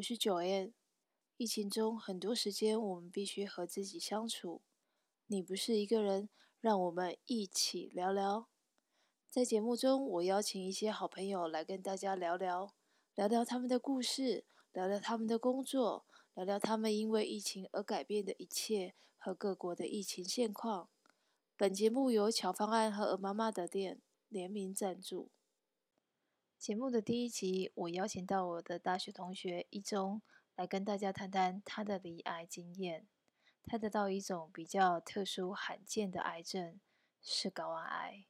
[0.00, 0.72] 我是 Joanne。
[1.36, 4.62] 疫情中很多时间，我们必须和自己相处。
[5.26, 8.48] 你不是一个人，让我们一起聊聊。
[9.28, 12.72] 在节目中，我邀请一些好朋友来跟大家聊聊，
[13.14, 20.88] 聊聊他们的故事，聊聊他们的工作，聊聊他们因为疫情而改变的一切和各国的疫情现况。
[21.58, 25.30] 本节目由巧方案和鹅妈妈的店联名赞助。
[26.60, 30.20] 节目的第一集，我邀请到我的大学同学一中
[30.56, 33.06] 来跟大家谈谈他的罹癌经验。
[33.64, 36.78] 他得到一种比较特殊、罕见的癌症，
[37.22, 38.26] 是睾丸癌。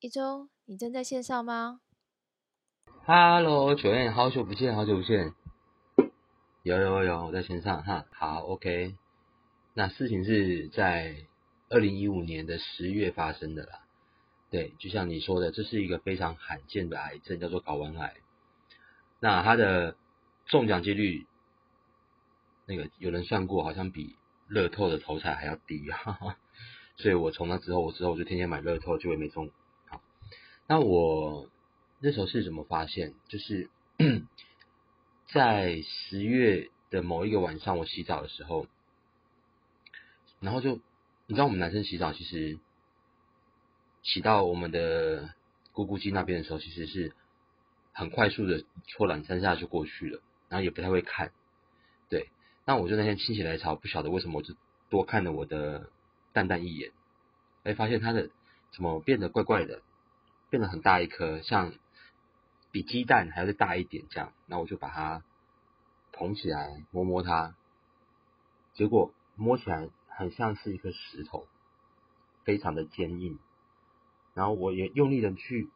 [0.00, 1.80] 一中，你正在线上吗
[3.06, 5.32] ？Hello，九燕，好久不见，好久不见。
[6.62, 8.04] 有有有，我在线上哈。
[8.12, 8.94] 好，OK。
[9.72, 11.16] 那事情是在
[11.70, 13.86] 二零一五年的十月发生的啦。
[14.50, 18.16] 对，就像你说的，这是一个非常罕见的癌症，叫做睾丸癌。
[19.20, 19.96] 那它的
[20.46, 21.24] 中奖几率，
[22.66, 24.16] 那个有人算过，好像比
[24.48, 26.36] 乐透的头彩还要低哈哈。
[26.98, 29.52] 所以我从那之后，我之后我就天天买乐透，就会没中。
[29.86, 30.02] 好，
[30.66, 31.48] 那我
[32.00, 33.14] 那时候是怎么发现？
[33.28, 33.70] 就是
[35.32, 38.66] 在十月的某一个晚上，我洗澡的时候，
[40.40, 40.80] 然后就
[41.28, 42.58] 你知道，我们男生洗澡其实。
[44.02, 45.28] 骑到我们的
[45.74, 47.12] 咕咕鸡那边的时候，其实是
[47.92, 51.32] 很快速的搓两三下就过去了，然后也不太会看。
[52.08, 52.30] 对，
[52.64, 54.54] 那我就那天心血来潮，不晓得为什么我就
[54.88, 55.90] 多看了我的
[56.32, 56.92] 蛋蛋一眼，
[57.62, 58.30] 哎，发现它的
[58.72, 59.82] 怎么变得怪怪的，
[60.48, 61.72] 变得很大一颗，像
[62.72, 64.32] 比鸡蛋还要再大一点这样。
[64.46, 65.22] 那我就把它
[66.12, 67.54] 捧起来摸摸它，
[68.74, 71.46] 结果摸起来很像是一颗石头，
[72.44, 73.38] 非常的坚硬。
[74.34, 75.68] 然后我也用力的去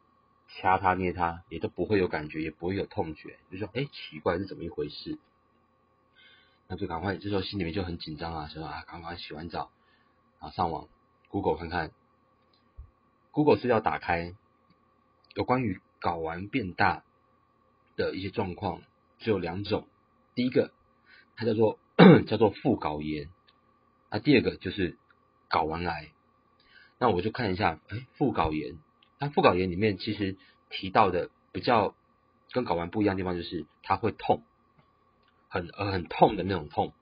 [0.47, 5.17] 掐它、捏它，也都不会有感觉，也不会有痛觉，就说哎，奇怪是怎么一回事？
[6.67, 9.71] 那就赶快，这时候心里面就很紧张啊，说啊，赶快洗完澡，
[10.39, 10.87] 啊，上网
[11.29, 11.91] Google 看看
[13.31, 14.33] ，Google 是要打开，
[15.35, 17.03] 有关于睾丸变大
[17.95, 18.81] 的一些状况，
[19.19, 19.87] 只有两种，
[20.33, 20.71] 第一个
[21.35, 21.77] 它叫做
[22.25, 23.29] 叫做副睾炎，
[24.09, 24.97] 啊，第二个就是
[25.49, 26.14] 睾丸癌。
[27.05, 28.79] 那我就看一下，哎，副睾炎。
[29.19, 30.37] 那副睾炎里面其实
[30.71, 31.93] 提到的比较
[32.51, 34.41] 跟睾丸不一样的地方，就是它会痛，
[35.47, 36.93] 很呃很痛的那种痛。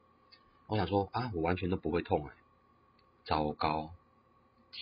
[0.68, 2.34] 我想说啊，我完全都不会痛哎，
[3.24, 3.91] 糟糕，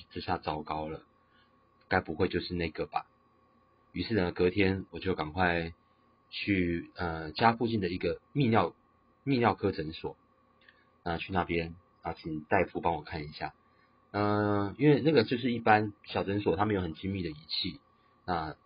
[0.09, 1.04] 这下糟糕了，
[1.88, 3.06] 该不会就是那个吧？
[3.92, 5.72] 于是呢，隔天我就赶快
[6.32, 8.74] 去呃家附近的一个泌尿
[9.24, 10.18] 泌尿科诊所，
[11.03, 13.53] 啊，去那边啊，请大夫帮我看一下。
[14.13, 17.79] 嗯、因为那个就是一般小诊所，他们有很精密的仪器。
[18.25, 18.57] 那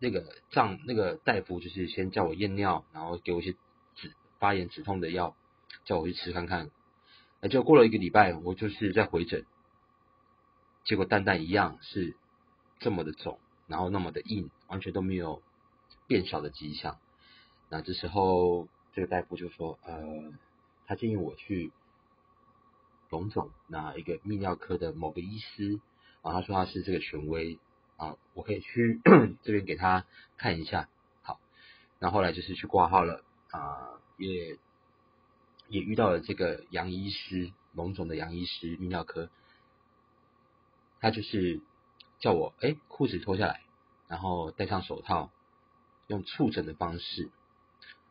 [0.00, 3.52] 那个胀那个大夫就是先叫我验尿，然后给我一些
[3.94, 5.36] 止发炎止痛的药，
[5.84, 6.70] 叫我去吃看看。
[7.40, 9.46] 那就过了一个礼拜，我就是在回诊，
[10.84, 12.16] 结果蛋蛋一样是
[12.80, 13.38] 这么的肿，
[13.68, 15.40] 然后那么的硬，完全都没有
[16.08, 16.98] 变小的迹象。
[17.70, 20.32] 那这时候这个大夫就说，呃，
[20.86, 21.70] 他建议我去。
[23.16, 25.80] 龙总，那一个泌尿科的某个医师
[26.20, 27.58] 啊，他说他是这个权威
[27.96, 29.00] 啊，我可以去
[29.42, 30.04] 这边给他
[30.36, 30.90] 看一下。
[31.22, 31.40] 好，
[31.98, 33.88] 那后来就是去挂号了啊，
[34.18, 34.58] 也
[35.68, 39.30] 也遇到了这个杨医师，龙总的杨医师泌尿科，
[41.00, 41.62] 他就是
[42.18, 43.62] 叫我哎裤子脱下来，
[44.08, 45.30] 然后戴上手套，
[46.06, 47.30] 用触诊的方式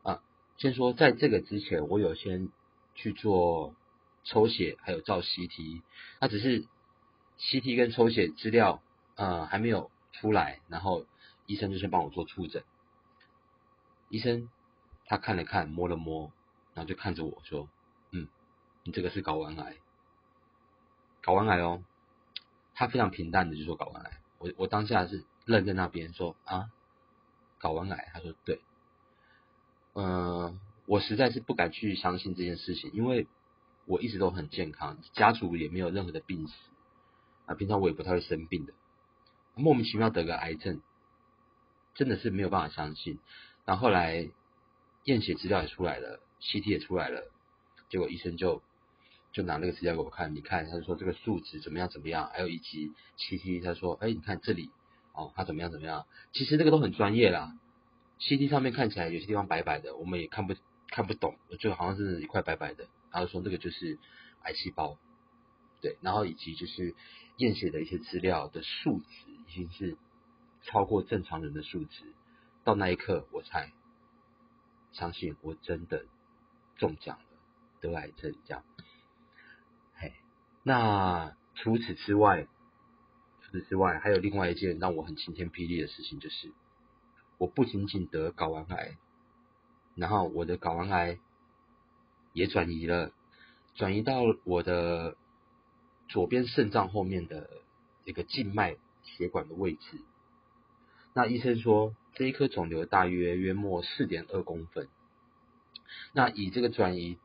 [0.02, 0.24] 啊。
[0.58, 2.50] 先说在这个之前，我有先
[2.96, 3.76] 去做。
[4.26, 5.82] 抽血还有照 CT，
[6.20, 6.66] 那只是
[7.38, 8.82] CT 跟抽血资料
[9.16, 11.06] 呃还没有出来，然后
[11.46, 12.64] 医生就先帮我做触诊。
[14.10, 14.50] 医生
[15.06, 16.32] 他看了看，摸了摸，
[16.74, 17.70] 然后就看着我说
[18.12, 18.28] ：“嗯，
[18.84, 19.76] 你这个是睾丸癌，
[21.24, 21.84] 睾丸癌哦。”
[22.74, 24.20] 他非常平淡的就说睾丸癌。
[24.40, 26.72] 我我当下是愣在那边说啊，
[27.62, 28.10] 睾丸癌？
[28.12, 28.60] 他说对。
[29.94, 33.28] 嗯、我实在是不敢去相信这件事情，因为。
[33.86, 36.54] 我一直都很健康，家族也没有任何的病史
[37.46, 38.74] 啊，平常我也不太会生病的，
[39.56, 40.82] 莫名其妙得个癌症，
[41.94, 43.20] 真的是没有办法相信。
[43.66, 44.30] 然后后来
[45.04, 47.32] 验血资料也出来了，CT 也出来了，
[47.90, 48.62] 结果医生就
[49.32, 54.72] 就拿那个资料给我看，你看，他就说这个数值怎么样怎么样，还有以及 CT，他说，哎，你看这里
[55.14, 57.56] 哦，他怎么样怎么样，其实那个都很专业啦
[58.20, 60.56] ，CT 上面看起来有些地方白白的，我们也看不
[60.90, 62.88] 看不懂，就好像是一块白白的。
[63.16, 63.98] 他就说这个就是
[64.44, 64.98] 癌细胞，
[65.80, 66.94] 对，然后以及就是
[67.38, 69.98] 验血的一些资料的数值已经是
[70.64, 72.04] 超过正常人的数值，
[72.66, 73.72] 到那一刻我才
[74.92, 76.06] 相信我真的
[76.76, 77.26] 中奖了，
[77.80, 78.66] 得癌症这样。
[79.94, 80.12] 嘿，
[80.64, 82.48] 那除此之外，
[83.44, 86.52] 除此之外，还有另外一件让我很晴天霹雳的事情，就是
[87.38, 88.98] 我不仅仅得睾丸癌，
[89.96, 91.18] 然后我的睾丸癌
[92.36, 93.12] 也转移了，
[93.76, 95.16] 转移到我的
[96.10, 97.50] 左边肾脏后面的
[98.04, 100.02] 一个静脉血管的位置。
[101.14, 104.90] 那医生说，这一颗肿瘤大约约莫四点二公分。
[106.12, 107.18] 那以这个转移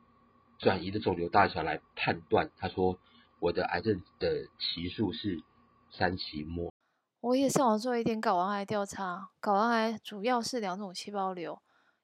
[0.59, 2.97] 转移的肿瘤大小来判断，他说
[3.41, 5.43] 我的癌症的期数是
[5.91, 6.73] 三期末。
[7.21, 11.61] 我也上网做一点睾丸癌调查，睾丸癌主要是两种细胞瘤，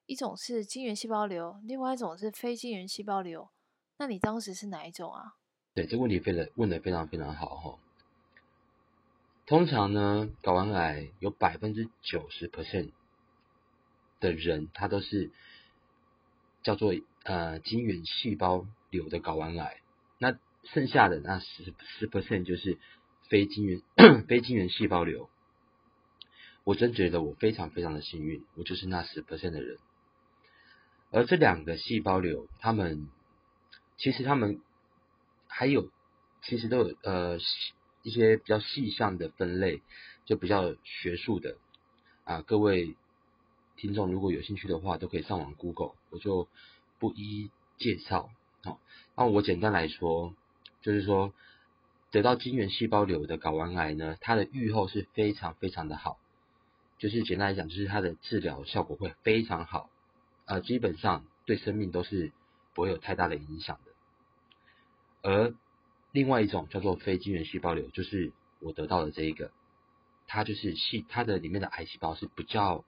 [0.07, 3.49] 一种是晶圆细胞瘤，另外一种是非晶圆细胞瘤。
[3.97, 5.35] 那你当时是哪一种啊？
[5.75, 7.79] 对，这个问题非常问得非常非常好哈。
[9.45, 12.91] 通常呢，睾丸癌有百分之九十 percent
[14.21, 15.29] 的人，他都是
[16.63, 16.93] 叫做
[17.23, 19.81] 呃晶圆细胞瘤的睾丸癌。
[20.19, 22.77] 那剩下的那十十 percent 就是
[23.27, 23.81] 非晶圆
[24.29, 25.29] 非晶圆细胞瘤。
[26.63, 29.77] 我真觉得我非常非常的幸运，我就是那十 percent 的人。
[31.11, 33.07] 而这两个细胞瘤，他们
[33.97, 34.61] 其实他们
[35.47, 35.89] 还有，
[36.41, 37.39] 其实都有呃。
[38.03, 39.81] 一些比较细项的分类，
[40.23, 41.57] 就比较学术的
[42.23, 42.95] 啊，各位
[43.75, 46.47] 听众如果有兴趣的话，都可以上网 Google，我就
[46.99, 48.29] 不一一介绍。
[48.63, 48.79] 好，
[49.17, 50.33] 那我简单来说，
[50.81, 51.33] 就是说
[52.09, 56.17] 得到晶圆细胞瘤的睾丸癌呢，它的预后是非常非常的好，
[56.99, 59.89] 就是简单来讲，就是它的治疗效果会非常好，
[60.47, 62.31] 呃，基本上对生命都是
[62.73, 65.53] 不会有太大的影响的，而。
[66.13, 69.51] 另外一种叫做非晶圆细胞瘤，就是我得到的这一个，
[70.25, 72.83] 它就是细，它的里面的癌细胞是比较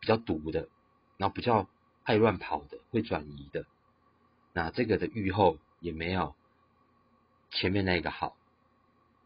[0.00, 0.68] 比较毒的，
[1.16, 1.66] 然后比较
[2.02, 3.64] 爱乱跑的，会转移的。
[4.52, 6.34] 那这个的预后也没有
[7.52, 8.36] 前面那个好，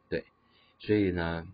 [0.09, 0.25] 对，
[0.79, 1.49] 所以呢，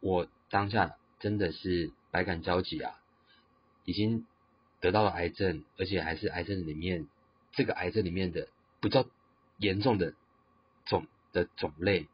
[0.00, 2.98] 我当下真的是百感交集啊，
[3.84, 4.26] 已经
[4.80, 7.06] 得到了癌症，而且还是癌症里面
[7.52, 8.48] 这个癌症里面的
[8.80, 9.06] 比较
[9.58, 10.14] 严重的。
[10.86, 12.08] 种的种类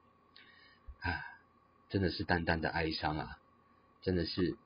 [1.01, 1.25] 啊，
[1.89, 3.39] 真的是淡淡的哀伤啊，
[4.03, 4.57] 真的是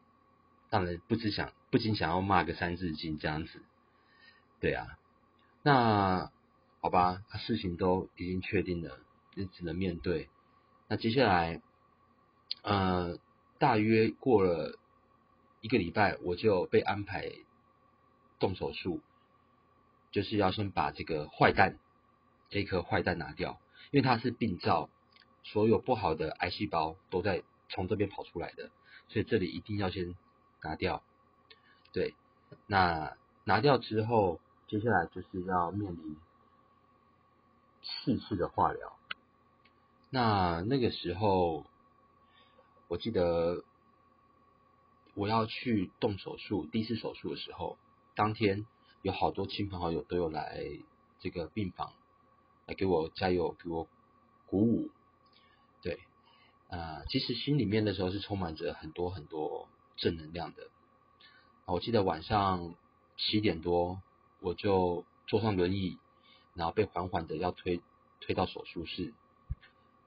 [0.69, 3.61] 让人不知想不禁想要骂个三字经这样子。
[4.59, 4.99] 对啊，
[5.63, 6.33] 那
[6.81, 8.99] 好吧，事情都已经确定了，
[9.37, 10.29] 就只能面对。
[10.89, 11.61] 那接下来，
[12.63, 13.19] 呃，
[13.59, 14.77] 大约过了
[15.61, 17.31] 一个礼拜，我就被安排
[18.41, 19.01] 动手术，
[20.11, 21.79] 就是要先把这个坏蛋，
[22.49, 23.61] 这颗坏蛋拿掉。
[23.93, 24.89] 因为它是病灶，
[25.43, 28.71] 所有不好的癌细胞都在从这边跑出来的，
[29.09, 30.15] 所以这里一定要先
[30.63, 31.03] 拿掉。
[31.93, 32.15] 对，
[32.67, 36.17] 那拿掉之后，接下来就是要面临
[37.83, 38.97] 四次的化疗。
[40.09, 41.65] 那那个时候，
[42.87, 43.65] 我记得
[45.15, 47.77] 我要去动手术，第一次手术的时候，
[48.21, 48.67] 当天
[49.01, 50.61] 有好多亲朋好友都有来
[51.21, 51.91] 这个病房。
[52.67, 53.89] 来给我加油，给我
[54.47, 54.91] 鼓舞，
[55.81, 55.95] 对，
[56.69, 60.69] 啊、呃，其实心里面的时候是充满着很多很多正能量的。
[61.65, 62.75] 我记得晚上
[63.17, 64.03] 七点多，
[64.41, 65.99] 我就坐上轮椅，
[66.53, 67.81] 然后被缓缓的要推
[68.21, 69.15] 推到手术室。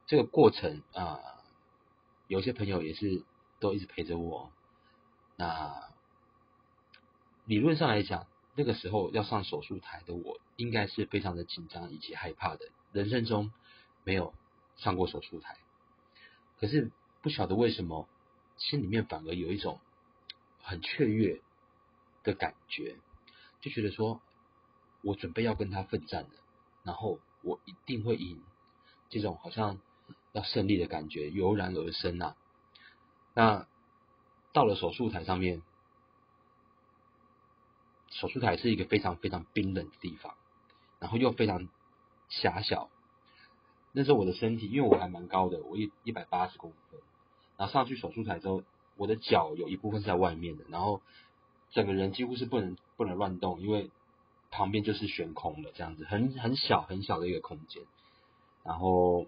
[0.05, 1.19] 这个过程啊、
[2.27, 3.23] 有些朋友也是
[3.59, 4.51] 都一直陪着我。
[5.35, 5.89] 那
[7.45, 12.69] 理论上来讲，那个时候要上手术台的我，应该是非常的紧张以及害怕的。
[12.93, 13.51] 人生中
[14.05, 14.33] 没有
[14.77, 15.57] 上过手术台，
[16.59, 16.89] 可是
[17.21, 18.07] 不晓得为什么，
[18.57, 19.81] 心里面反而有一种
[20.61, 21.41] 很雀跃
[22.23, 22.95] 的感觉，
[23.59, 24.21] 就觉得说，
[25.01, 26.29] 我准备要跟他奋战了，
[26.83, 28.41] 然后我一定会赢，
[29.09, 29.81] 这种好像
[30.31, 32.37] 要胜利的感觉油然而生啊。
[33.33, 33.67] 那
[34.53, 35.61] 到了手术台上面。
[38.13, 40.35] 手术台是一个非常非常冰冷的地方，
[40.99, 41.67] 然后又非常
[42.29, 42.89] 狭小。
[43.91, 46.99] 那时候我的身体，因为我还蛮高的，我一一百八十公分，
[47.57, 48.63] 然后上去手术台之后，
[48.97, 51.01] 我的脚有一部分是在外面的，然后
[51.71, 53.89] 整个人几乎是不能不能乱动，因为
[54.51, 57.83] 旁边就是悬空的这样子，很很小很小的一个空间。
[58.63, 59.25] 然后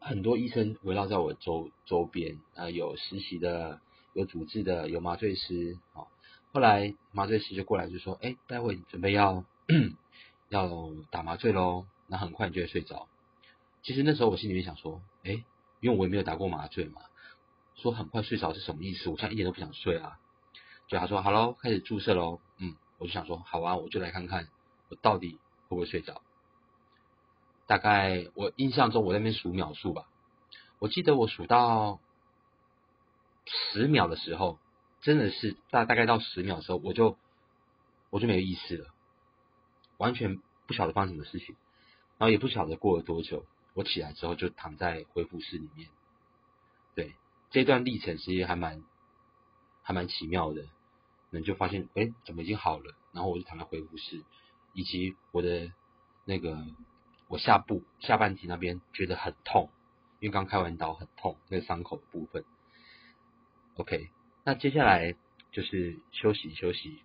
[0.00, 3.80] 很多医生围绕在我周周边，啊，有实习的，
[4.12, 6.06] 有主治的，有麻醉师，啊。
[6.52, 9.44] 后来麻醉师就过来就说：“哎，待会准备要
[10.48, 10.70] 要
[11.10, 13.08] 打麻醉喽，那很快你就会睡着。”
[13.82, 15.44] 其实那时候我心里面想说：“哎，
[15.80, 17.02] 因为我也没有打过麻醉嘛，
[17.76, 19.08] 说很快睡着是什么意思？
[19.10, 20.18] 我现在一点都不想睡啊。”
[20.88, 22.40] 就他说好喽，开始注射喽。
[22.56, 24.48] 嗯，我就想说好啊，我就来看看
[24.88, 25.38] 我到底
[25.68, 26.22] 会不会睡着。
[27.66, 30.08] 大概我印象中我在那边数秒数吧，
[30.78, 32.00] 我记得我数到
[33.44, 34.58] 十秒的时候，
[35.00, 37.16] 真的是大大概到十秒的时候，我就
[38.10, 38.86] 我就没有意识了，
[39.96, 41.56] 完全不晓得发生什么事情，
[42.18, 45.88] 然后也不晓得过了多久，我起来之后就躺在恢复室里面。
[46.94, 47.14] 对，
[47.50, 48.82] 这段历程其实还蛮
[49.82, 50.64] 还蛮奇妙的，
[51.30, 52.94] 那就发现哎，怎么已经好了？
[53.12, 54.22] 然后我就躺在恢复室，
[54.74, 55.72] 以及我的
[56.24, 56.64] 那个。
[57.30, 59.68] 我下部下半体那边觉得很痛，
[60.18, 62.42] 因为刚开完刀很痛，那个伤口的部分。
[63.76, 64.08] OK，
[64.48, 65.14] 那接下来
[65.52, 66.96] 就是休息休息，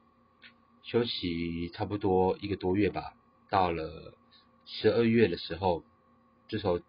[0.81, 3.15] 休息差不多一个多月吧。
[3.49, 4.13] 到了
[4.65, 5.83] 十二月的时候，
[6.47, 6.79] 这时候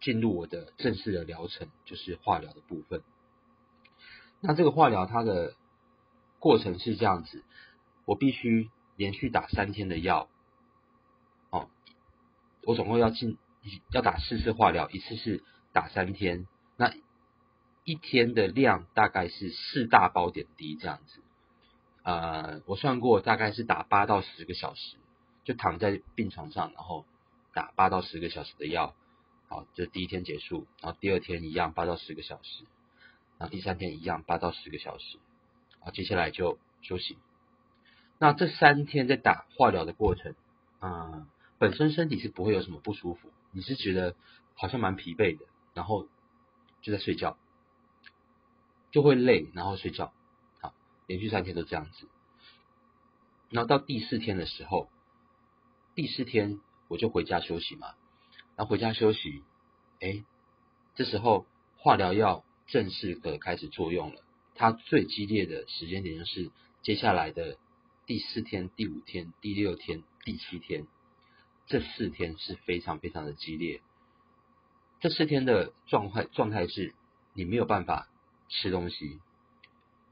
[0.00, 3.04] 进入我的正式的疗程，就是化疗的部分。
[4.40, 5.54] 那这个化疗它的
[6.40, 7.44] 过程是这样子，
[8.04, 10.28] 我必须连续打三天的药。
[11.50, 11.70] 哦
[12.64, 13.38] 我总共要进
[13.92, 16.92] 要打四次化疗，一次是打三天，那
[17.84, 21.20] 一天的量大概是四大包点滴这样子。
[22.02, 24.96] 呃，我算过大概是打八到十个小时，
[25.44, 27.04] 就躺在病床上，然后
[27.52, 28.94] 打八到十个小时的药。
[29.48, 32.64] 好，这第一天结束，然后第二天一样八到十个小时，
[33.38, 35.18] 然后第三天一样八到十个小时，
[35.80, 37.18] 好，接下来就休息。
[38.18, 40.34] 那这三天在打化疗的过程，
[40.80, 41.26] 嗯。
[41.58, 44.16] 本身身体是不会有什么不舒服，你是觉得
[44.56, 46.08] 好像蛮疲惫的，然后
[46.80, 47.36] 就在睡觉，
[48.92, 50.12] 就会累，然后睡觉，
[50.60, 50.72] 好，
[51.08, 52.06] 连续三天都这样子。
[53.50, 54.88] 然后到第四天的时候，
[55.96, 57.88] 第四天我就回家休息嘛，
[58.54, 59.42] 然后回家休息，
[60.00, 60.22] 哎，
[60.94, 61.46] 这时候
[61.78, 64.22] 化疗药正式的开始作用了，
[64.54, 66.50] 它最激烈的时间点就是
[66.82, 67.58] 接下来的
[68.06, 70.86] 第四天、第五天、第六天、第七天。
[71.68, 73.80] 这四天是非常非常的激烈。
[75.00, 76.92] 这四天的状态状态是，
[77.34, 78.08] 你没有办法
[78.52, 79.18] 吃东西，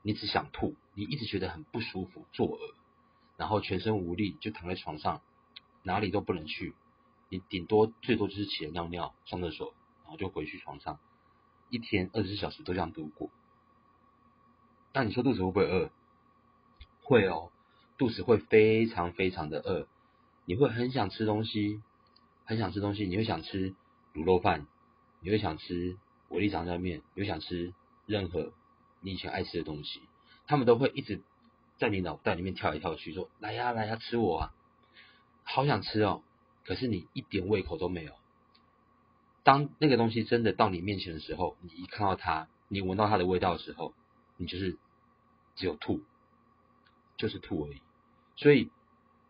[0.02, 2.74] 你只想吐，你一直觉得很不舒服、作呕，
[3.36, 5.20] 然后全身无力，就躺在床上，
[5.82, 6.74] 哪里都不能去。
[7.28, 10.98] 你顶多最多就是起来尿尿、上厕所，然后就回去床上。
[11.68, 13.30] 一天二十四小时都这样度过。
[14.94, 15.90] 那你说肚子会不会饿？
[17.02, 17.52] 会哦，
[17.98, 19.86] 肚子会非常非常的饿。
[20.46, 21.82] 你会很想吃东西，
[22.46, 23.74] 很想吃东西，你会想吃
[24.14, 24.66] 卤肉饭，
[25.20, 25.98] 你会想吃
[26.30, 27.74] 维力炸酱面，你会想吃
[28.10, 28.52] 任何
[29.00, 30.00] 你以前爱吃的东西，
[30.46, 31.22] 他们都会一直
[31.78, 34.54] 在你脑袋里面跳来跳去，说来呀来呀吃我啊，
[35.44, 36.22] 好想吃哦，
[36.64, 38.12] 可是你一点胃口都没有。
[39.44, 43.94] 当那个东西真的到你面前的时候，你一看到它，你闻到它的味道的时候，
[44.36, 44.76] 你就是
[45.56, 46.00] 只有吐，
[47.16, 47.80] 就是吐而已。
[48.36, 48.70] 所以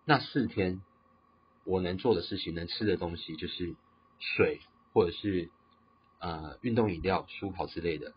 [0.05, 0.81] 那四天。
[1.65, 3.77] 我能做的事情，能吃的东西就是
[4.19, 4.61] 水，
[4.95, 5.51] 或者是
[6.19, 8.15] 呃运动饮料、舒跑之类的。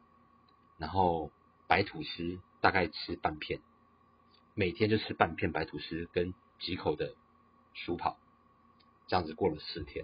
[0.83, 1.31] 然后
[1.65, 3.61] 白吐司大概吃半片，
[4.53, 7.15] 每天就吃半片白吐司跟几口的
[7.73, 8.17] 薯跑，
[9.07, 10.03] 这样子过了四天。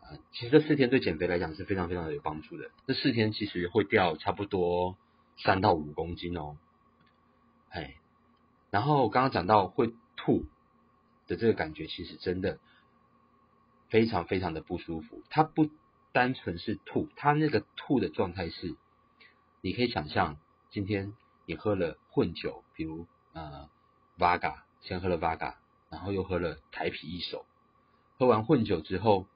[0.00, 2.72] 啊、其实这四天对减肥来讲是非常非常的有帮助的。
[2.88, 4.98] 这四天其实会掉差不多
[5.38, 6.56] 三到五公斤哦。
[7.68, 7.94] 哎，
[8.72, 10.44] 然后刚刚讲到会吐。
[11.26, 12.58] 的这个感觉其实真的
[13.88, 15.70] 非常非常的不舒服，它不
[16.12, 18.76] 单纯是吐，它那个吐的状态是，
[19.64, 20.36] 你可以想象
[20.68, 21.14] 今天
[21.46, 23.70] 你喝了混酒，比如呃
[24.18, 25.54] Vaga，先喝了 Vaga，
[25.88, 27.46] 然后又喝了台啤一手，
[28.18, 29.26] 喝完混酒之后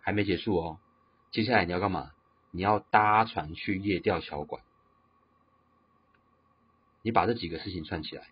[0.00, 0.80] 还没结束哦，
[1.30, 2.10] 接下来你要干嘛？
[2.50, 4.64] 你要搭船去夜钓小馆，
[7.02, 8.26] 你把这几个事情串起来。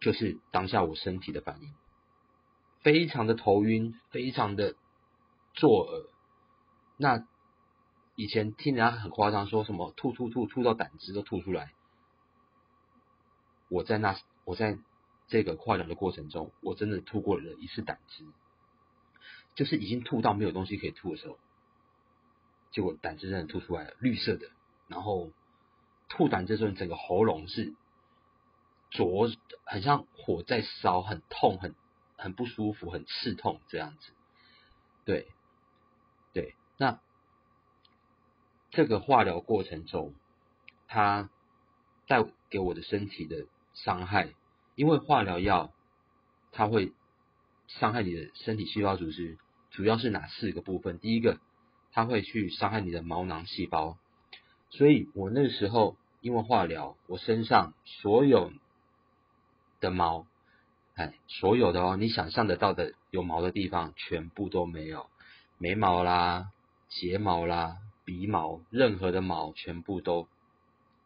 [0.00, 1.74] 就是当下我身体的反应，
[2.80, 4.76] 非常的头晕，非常的
[5.52, 6.08] 作呕。
[6.96, 7.26] 那
[8.16, 11.72] 以前听人家很夸张，说什么吐吐吐吐到胆汁都吐出来。
[13.68, 14.78] 我在那我在
[15.28, 18.24] 这个化疗的过程中，我真的吐过了一次胆汁，
[19.54, 21.38] 就是已经吐到没有东西可以吐的时候，
[22.70, 24.50] 结果胆汁真的吐出来了，绿色的。
[24.88, 25.30] 然后
[26.08, 27.74] 吐胆汁的时候，整个喉咙是。
[28.90, 29.28] 灼，
[29.64, 31.74] 很像火在烧，很痛，很
[32.16, 34.12] 很不舒服，很刺痛这样子。
[35.04, 35.26] 对，
[36.32, 37.00] 对，那
[38.74, 40.14] 这个化疗过程中，
[40.86, 41.30] 它
[42.06, 44.34] 带给我的身体的伤害，
[44.74, 45.72] 因为化疗药
[46.52, 46.92] 它会
[47.66, 49.38] 伤害你的身体细胞组织，
[49.70, 50.98] 主要是哪四个部分？
[50.98, 51.38] 第一个，
[51.92, 53.96] 它会去伤害你的毛囊细胞，
[54.70, 55.96] 所以我那时候。
[56.24, 58.50] 因为化疗，我身上所有
[59.78, 60.26] 的毛，
[60.94, 65.10] 哎，所有的哦，你想象得到的有毛的地方，全部都没有，
[65.58, 66.46] 眉毛啦、
[66.88, 70.28] 睫毛啦、鼻毛，任何的毛全部都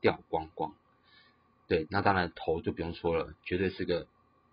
[0.01, 0.75] 掉光光。
[1.67, 4.07] 对，那当然头就不用说了，绝对是个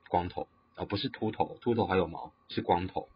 [0.10, 3.08] 光头，而、不是秃头，秃头还有毛，是光头。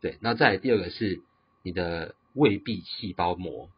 [0.00, 1.22] 对，那再来第二个是
[1.62, 3.70] 你的胃壁细胞膜，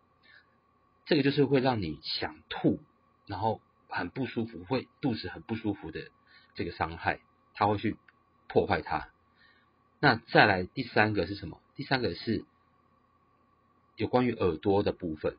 [1.07, 2.81] 这个就是会让你想吐，
[3.27, 6.11] 然后很不舒服，会肚子很不舒服的
[6.55, 7.21] 这个伤害，
[7.55, 7.97] 它会去
[8.49, 9.09] 破坏它。
[10.01, 11.61] 那再来第三个是什么？
[11.77, 12.45] 第三个是
[13.99, 15.37] 有关于耳朵的部分，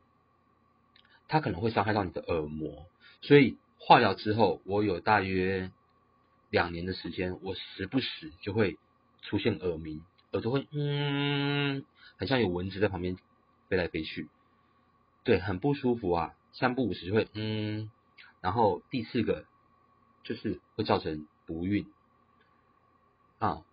[1.26, 2.86] 它可能会伤害到你的耳膜，
[3.22, 3.58] 所以。
[3.82, 5.72] 化疗之后，我有大约
[6.50, 8.76] 两年的时间，我时不时就会
[9.22, 11.82] 出现耳鸣，耳朵会嗯，
[12.18, 13.16] 很像有蚊子在旁边
[13.70, 14.28] 飞来飞去，
[15.24, 17.90] 对，很不舒服啊，三不五时就会嗯，
[18.42, 19.46] 然后第四个
[20.24, 21.90] 就是会造成不孕
[23.38, 23.64] 啊，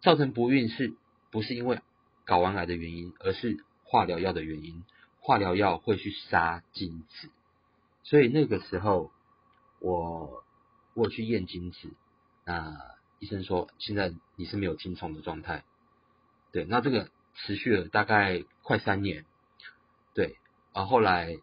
[0.00, 0.92] 造成不孕是
[1.30, 1.78] 不是因为
[2.26, 4.82] 睾丸癌的原因，而是化疗药的原因，
[5.20, 7.28] 化疗药会去杀精子，
[8.02, 9.12] 所以那个时候。
[9.84, 10.44] 我
[10.94, 11.90] 我去验精子，
[12.44, 12.78] 那
[13.18, 15.64] 医生说现在你是没有精虫的状态，
[16.52, 19.24] 对，那这个持续了大概快三年，
[20.14, 20.36] 对，
[20.72, 21.36] 然后后来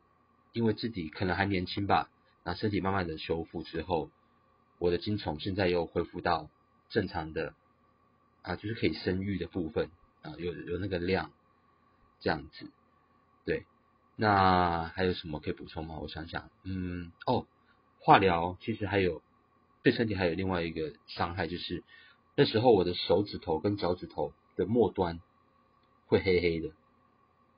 [0.53, 2.10] 因为自己可能还年轻吧，
[2.46, 4.10] 那身体慢慢的修复之后，
[4.77, 6.50] 我的精虫现在又恢复到
[6.89, 7.53] 正常的
[8.41, 9.89] 啊，就是可以生育的部分
[10.22, 11.29] 啊，有有那个量。
[12.19, 12.69] 这样子，
[13.45, 13.65] 对，
[14.15, 15.97] 那还有什么可以补充吗？
[15.99, 17.45] 我想想，嗯，哦。
[18.01, 19.21] 化疗其实还有
[19.83, 21.84] 对身体还有另外一个伤害，就是
[22.38, 25.19] 那时候我的手指头跟脚趾头的末端
[26.08, 26.69] 会黑黑的，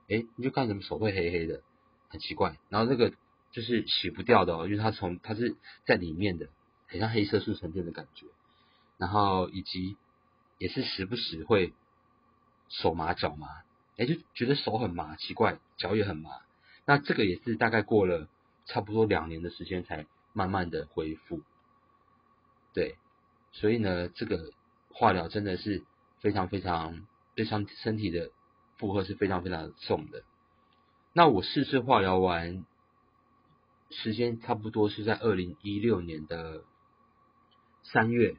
[0.08, 1.62] 诶，你就看怎么手会黑黑的，
[2.08, 2.58] 很奇怪。
[2.70, 3.14] 然后那个
[3.52, 6.48] 就是洗不掉的哦，因为它从它是在里面的，
[6.88, 8.26] 很像黑色素沉淀的感觉。
[8.98, 9.96] 然后以及
[10.58, 11.72] 也是时不时会
[12.68, 13.46] 手麻脚麻，
[13.96, 16.30] 诶，就觉得手很麻，奇怪，脚也很麻。
[16.84, 18.28] 那这个也是大概过了
[18.66, 20.06] 差不多两年的时间才。
[20.34, 21.42] 慢慢的恢复，
[22.72, 22.96] 对，
[23.52, 24.50] 所以呢，这个
[24.88, 25.84] 化疗真的是
[26.20, 28.30] 非常非常对身身体的
[28.78, 30.24] 负荷是非常非常重的。
[31.12, 32.64] 那我四次化疗完，
[33.90, 36.64] 时间差不多是在二零一六年的
[37.82, 38.36] 三月，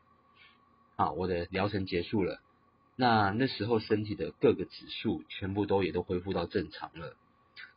[0.96, 2.42] 啊，我的疗程结束了。
[2.96, 7.16] 那那时候身体的各个指数全部都也都恢复到正常了。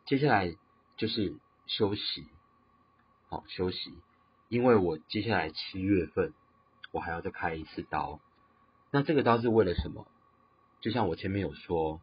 [0.05, 0.55] 接下来
[0.97, 1.35] 就是
[1.67, 2.27] 休息。
[3.29, 3.93] 好，休息，
[4.49, 6.33] 因为我接下来七月份
[6.93, 8.21] 我还要再开一次刀。
[8.93, 10.07] 那这个刀是为了什么？
[10.81, 12.01] 就像我前面有说，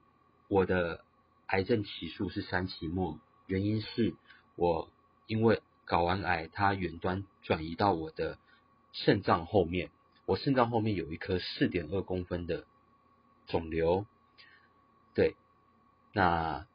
[0.50, 1.06] 我的
[1.48, 4.16] 癌症期数是三期末，原因是
[4.58, 4.90] 我
[5.28, 8.38] 因为睾丸癌它远端转移到我的
[8.92, 9.92] 肾脏后面，
[10.26, 12.66] 我肾脏后面有一颗四点二公分的
[13.48, 14.06] 肿瘤。
[15.14, 15.36] 对，
[16.14, 16.66] 那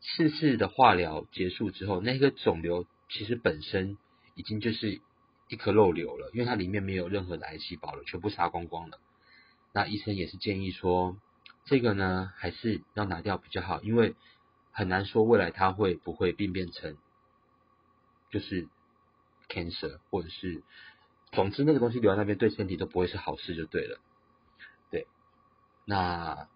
[0.00, 2.86] 四次的化疗结束之后，那个肿瘤。
[3.10, 3.96] 其实本身
[4.34, 5.00] 已经就是
[5.48, 9.00] 一颗肉瘤了，因为它里面没有任何的癌细胞了，全部杀光光了。
[9.72, 11.16] 那医生也是建议说，
[11.64, 14.14] 这个呢还是要拿掉比较好，因为
[14.72, 16.98] 很难说未来它会不会病变成
[18.30, 18.68] 就是
[19.48, 20.62] cancer，或者是
[21.32, 23.98] 总之那个东西留在那边对身体都不会是好事就对了。
[25.90, 26.48] 那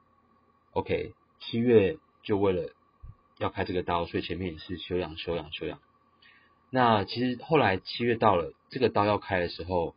[0.75, 2.71] OK，七月就为了
[3.39, 5.81] 要开这个刀，所以前面也是休养、休养、休养。
[6.69, 9.95] 那其实后来七月到了，这个刀要开的时候，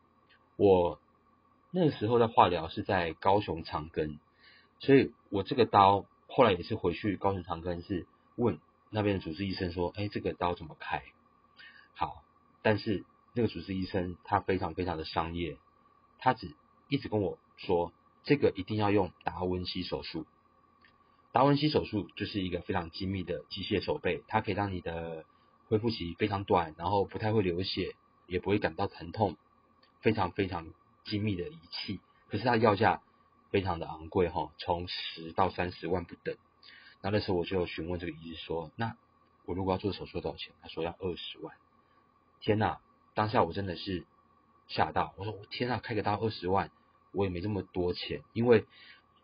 [0.56, 1.02] 我
[1.70, 4.20] 那个时候的化疗是在高雄长庚，
[4.80, 8.58] 所以我这个刀后来也是回去高雄长庚，是问
[8.90, 11.04] 那边的主治医生说，哎，这个刀怎么开？
[11.94, 12.24] 好，
[12.62, 15.58] 但是那个主治医生他非常非常的商业，
[16.20, 16.56] 他只
[16.88, 17.92] 一直跟我说，
[18.26, 20.26] 这个一定要用达文西手术。
[21.32, 25.26] 达文西手术就是一个非常精密的机械手背，它可以让你的
[25.68, 27.96] 恢复期非常短，然后不太会流血，
[28.28, 29.38] 也不会感到疼痛，
[30.02, 32.00] 非常非常精密的仪器。
[32.30, 33.02] 可是它药价
[33.52, 36.36] 非常的昂贵哈，从十到三十万不等。
[37.02, 38.98] 那那时候我就询问这个医师说：“那
[39.46, 41.56] 我如果要做手术多少钱？”他说要二十万。
[42.40, 42.78] 天呐，
[43.14, 44.06] 当下我真的是
[44.68, 46.72] 吓到，我说我天呐，开个刀二十万，
[47.16, 48.66] 我也没这么多钱，因为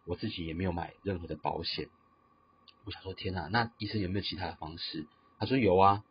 [0.05, 1.89] 我自己也没有买任何的保险。
[2.85, 5.05] 我想说天呐，那医生有没有其他的方式？
[5.37, 6.03] 他说有啊。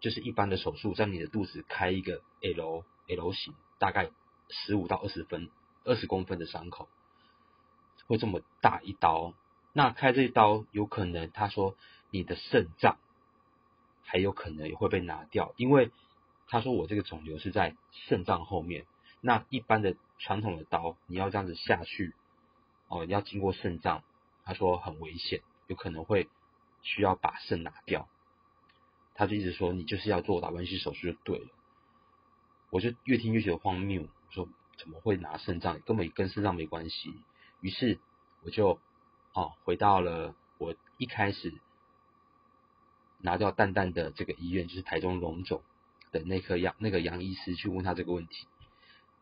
[0.00, 4.10] 就是一般的手术，在你的肚子开一个 L L 型，大概
[4.48, 5.48] 十五到二十分、
[5.84, 6.88] 二十公分的伤口，
[8.08, 9.32] 会这么大一刀。
[9.72, 11.76] 那开这一刀，有可能他说
[12.10, 12.98] 你的肾脏
[14.02, 15.92] 还有可能也会被拿掉，因为
[16.48, 18.86] 他说我这个肿瘤是在肾脏后面，
[19.24, 22.12] 那一般的传统的刀，你要这样子下去，
[22.88, 24.02] 哦，要经过肾脏，
[24.44, 26.28] 他说很危险，有可能会
[26.82, 28.08] 需要把肾拿掉。
[29.14, 31.46] 他就一直说你就是要做达文西手术就对了。
[32.70, 35.80] 我就越听越觉得荒谬，我说怎么会拿肾脏？
[35.82, 37.14] 根本跟肾脏没关系。
[37.60, 38.00] 于是
[38.42, 38.80] 我就
[39.34, 41.54] 哦回到了我一开始
[43.20, 45.62] 拿掉蛋蛋的这个医院，就是台中荣总
[46.10, 48.48] 的那颗杨那个杨医师去问他这个问题。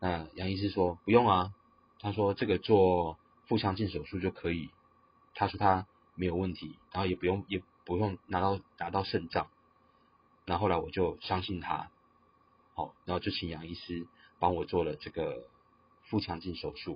[0.03, 1.53] 那杨医师说不用啊，
[1.99, 4.71] 他说这个做腹腔镜手术就可以，
[5.35, 5.85] 他说他
[6.15, 9.47] 没有问题，然后也不用也不用拿到拿到肾脏。
[10.45, 11.91] 然后后来我就相信他。
[12.73, 14.07] 好，然后就请杨医师
[14.39, 15.43] 帮我做了这个
[16.05, 16.93] 腹腔镜手术，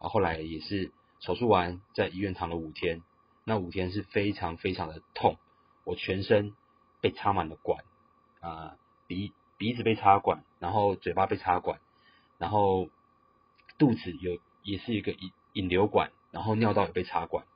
[0.00, 3.02] 后后来也是手术完在医院躺了五天，
[3.44, 5.38] 那五天是非常非常的痛，
[5.84, 6.56] 我全身
[7.00, 7.84] 被插满了管，
[8.40, 8.76] 啊、
[9.06, 9.32] 鼻
[9.64, 11.80] 鼻子被插管，然后嘴巴被插管，
[12.36, 12.90] 然后
[13.78, 17.46] 肚子有也是一个引引流管，然后尿道也被插管，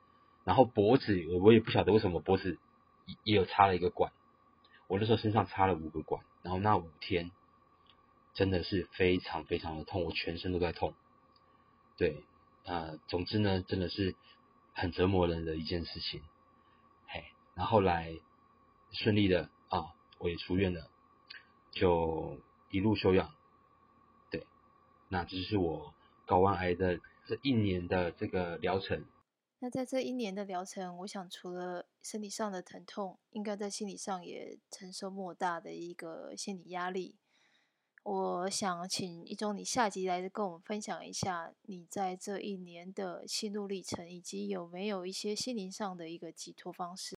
[0.43, 2.57] 然后脖子我我也不晓得为什么脖子
[3.25, 4.11] 也有插了一个管。
[4.87, 7.31] 我那时候身上插了五个管，然后那五天
[8.33, 10.95] 真的是非常非常的痛，我全身都在痛。
[11.99, 12.25] 对，
[12.65, 14.15] 呃，总之呢，真的是
[14.73, 16.23] 很折磨人的一件事情。
[17.07, 17.23] 嘿，
[17.55, 18.17] 然后来
[18.93, 20.89] 顺利的啊，我也出院了，
[21.79, 22.37] 就
[22.71, 23.31] 一路休养。
[24.31, 24.45] 对，
[25.09, 25.95] 那这是我
[26.27, 29.05] 睾丸癌的这一年的这个疗程。
[29.61, 37.17] 那在这一年的疗程，我想除了身体上的疼痛，应该在心理上也承受莫大的一个心理压力。
[38.05, 47.18] 我想请一中，你下集来跟我们分享一下你在这一年的心路历程，以及有没有一些心灵上的一个寄托方式。